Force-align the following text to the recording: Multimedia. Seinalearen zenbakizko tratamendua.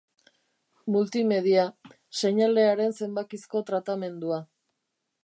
Multimedia. 0.95 1.65
Seinalearen 2.21 2.97
zenbakizko 3.01 3.63
tratamendua. 3.69 4.41